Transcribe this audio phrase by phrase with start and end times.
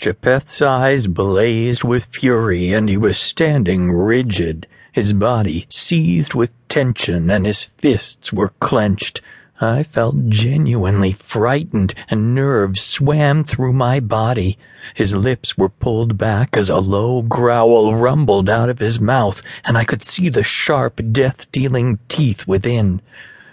[0.00, 4.66] Japheth's eyes blazed with fury, and he was standing rigid.
[4.92, 9.20] His body seethed with tension, and his fists were clenched.
[9.60, 14.56] I felt genuinely frightened, and nerves swam through my body.
[14.94, 19.76] His lips were pulled back as a low growl rumbled out of his mouth, and
[19.76, 23.02] I could see the sharp, death dealing teeth within.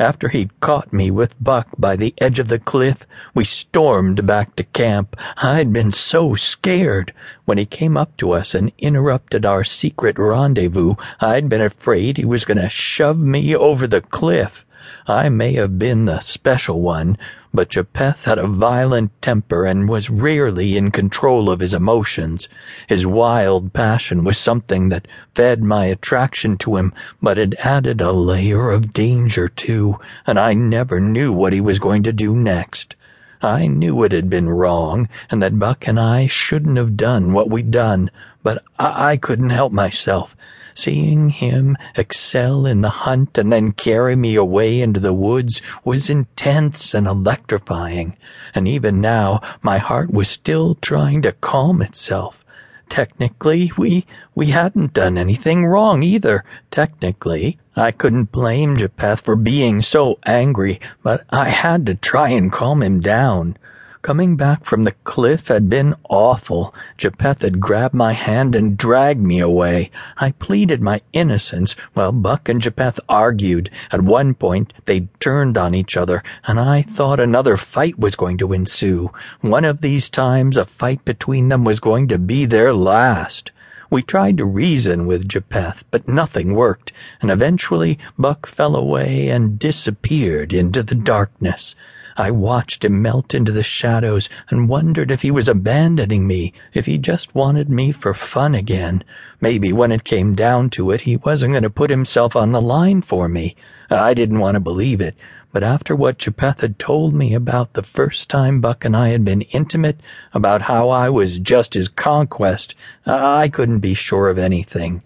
[0.00, 4.56] After he'd caught me with Buck by the edge of the cliff, we stormed back
[4.56, 5.14] to camp.
[5.36, 7.12] I'd been so scared.
[7.44, 12.24] When he came up to us and interrupted our secret rendezvous, I'd been afraid he
[12.24, 14.64] was going to shove me over the cliff.
[15.06, 17.18] I may have been the special one,
[17.52, 22.48] but Japheth had a violent temper and was rarely in control of his emotions.
[22.86, 28.12] His wild passion was something that fed my attraction to him, but it added a
[28.12, 32.94] layer of danger too, and I never knew what he was going to do next.
[33.42, 37.50] I knew it had been wrong, and that Buck and I shouldn't have done what
[37.50, 38.10] we'd done,
[38.42, 40.36] but I, I couldn't help myself.
[40.74, 46.10] Seeing him excel in the hunt and then carry me away into the woods was
[46.10, 48.16] intense and electrifying,
[48.54, 52.44] and even now my heart was still trying to calm itself.
[52.88, 54.04] Technically, we,
[54.34, 56.44] we hadn't done anything wrong either.
[56.72, 62.50] Technically, I couldn't blame Japheth for being so angry, but I had to try and
[62.50, 63.56] calm him down.
[64.02, 66.74] Coming back from the cliff had been awful.
[66.96, 69.90] Japheth had grabbed my hand and dragged me away.
[70.16, 73.68] I pleaded my innocence while Buck and Japheth argued.
[73.92, 78.38] At one point, they turned on each other, and I thought another fight was going
[78.38, 79.10] to ensue.
[79.42, 83.50] One of these times, a fight between them was going to be their last.
[83.90, 86.90] We tried to reason with Japheth, but nothing worked,
[87.20, 91.76] and eventually Buck fell away and disappeared into the darkness.
[92.20, 96.84] I watched him melt into the shadows and wondered if he was abandoning me, if
[96.84, 99.02] he just wanted me for fun again.
[99.40, 102.60] Maybe when it came down to it, he wasn't going to put himself on the
[102.60, 103.56] line for me.
[103.88, 105.16] I didn't want to believe it,
[105.50, 109.24] but after what Japheth had told me about the first time Buck and I had
[109.24, 109.98] been intimate,
[110.34, 112.74] about how I was just his conquest,
[113.06, 115.02] I couldn't be sure of anything.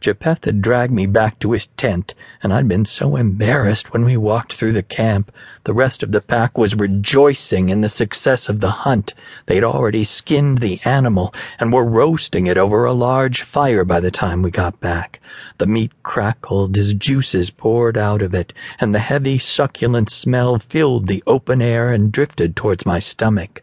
[0.00, 4.16] Japheth had dragged me back to his tent, and I'd been so embarrassed when we
[4.16, 5.30] walked through the camp.
[5.64, 9.12] The rest of the pack was rejoicing in the success of the hunt.
[9.44, 14.10] They'd already skinned the animal and were roasting it over a large fire by the
[14.10, 15.20] time we got back.
[15.58, 21.08] The meat crackled as juices poured out of it, and the heavy, succulent smell filled
[21.08, 23.62] the open air and drifted towards my stomach.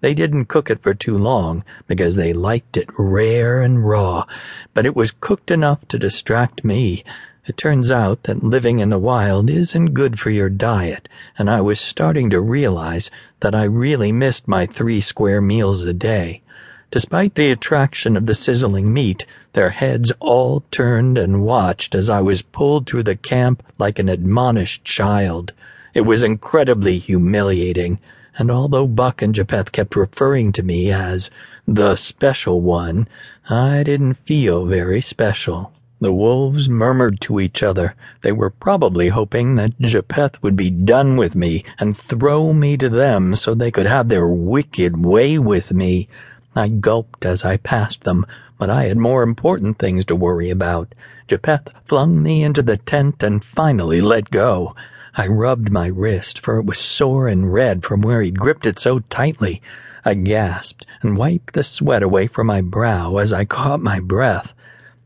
[0.00, 4.26] They didn't cook it for too long because they liked it rare and raw,
[4.72, 7.02] but it was cooked enough to distract me.
[7.46, 11.62] It turns out that living in the wild isn't good for your diet, and I
[11.62, 13.10] was starting to realize
[13.40, 16.42] that I really missed my three square meals a day.
[16.90, 22.20] Despite the attraction of the sizzling meat, their heads all turned and watched as I
[22.20, 25.52] was pulled through the camp like an admonished child.
[25.92, 27.98] It was incredibly humiliating
[28.38, 31.28] and although Buck and Japheth kept referring to me as
[31.66, 33.08] the special one,
[33.50, 35.72] I didn't feel very special.
[36.00, 37.96] The wolves murmured to each other.
[38.22, 42.88] They were probably hoping that Japheth would be done with me and throw me to
[42.88, 46.08] them so they could have their wicked way with me.
[46.54, 48.24] I gulped as I passed them,
[48.58, 50.94] but I had more important things to worry about.
[51.26, 54.76] Japheth flung me into the tent and finally let go.
[55.14, 58.78] I rubbed my wrist, for it was sore and red from where he'd gripped it
[58.78, 59.62] so tightly.
[60.04, 64.54] I gasped and wiped the sweat away from my brow as I caught my breath.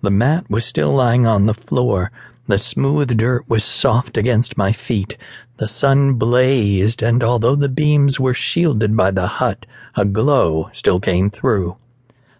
[0.00, 2.10] The mat was still lying on the floor.
[2.48, 5.16] The smooth dirt was soft against my feet.
[5.58, 10.98] The sun blazed, and although the beams were shielded by the hut, a glow still
[10.98, 11.76] came through.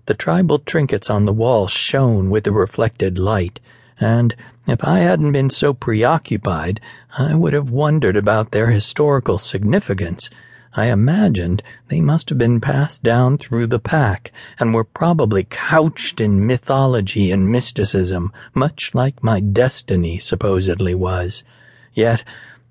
[0.06, 3.61] The tribal trinkets on the wall shone with the reflected light
[4.00, 4.34] and
[4.66, 6.80] if I hadn't been so preoccupied,
[7.19, 10.30] I would have wondered about their historical significance.
[10.75, 16.20] I imagined they must have been passed down through the pack and were probably couched
[16.20, 21.44] in mythology and mysticism, much like my destiny supposedly was.
[21.93, 22.25] Yet,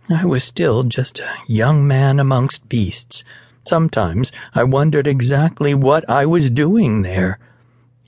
[0.09, 3.23] I was still just a young man amongst beasts.
[3.65, 7.37] Sometimes I wondered exactly what I was doing there.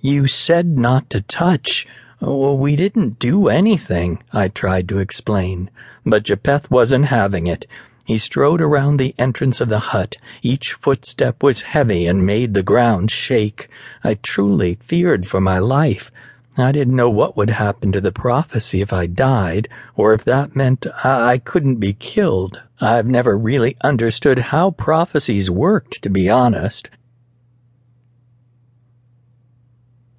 [0.01, 1.85] You said not to touch,
[2.25, 5.69] Oh, we didn't do anything, I tried to explain,
[6.05, 7.65] but Japheth wasn't having it.
[8.05, 10.15] He strode around the entrance of the hut.
[10.41, 13.67] Each footstep was heavy and made the ground shake.
[14.05, 16.11] I truly feared for my life.
[16.57, 19.67] I didn't know what would happen to the prophecy if I died,
[19.97, 22.61] or if that meant I couldn't be killed.
[22.79, 26.89] I've never really understood how prophecies worked, to be honest.